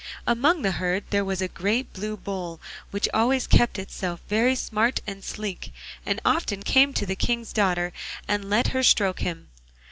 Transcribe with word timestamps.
Among 0.25 0.63
the 0.63 0.71
herd 0.71 1.03
there 1.11 1.23
was 1.23 1.43
a 1.43 1.47
great 1.47 1.93
blue 1.93 2.17
bull, 2.17 2.59
which 2.89 3.07
always 3.13 3.45
kept 3.45 3.77
itself 3.77 4.19
very 4.27 4.55
smart 4.55 4.99
and 5.05 5.23
sleek, 5.23 5.71
and 6.07 6.19
often 6.25 6.63
came 6.63 6.91
to 6.93 7.05
the 7.05 7.15
King's 7.15 7.53
daughter 7.53 7.93
and 8.27 8.49
let 8.49 8.69
her 8.69 8.81
stroke 8.81 9.19
him. 9.19 9.49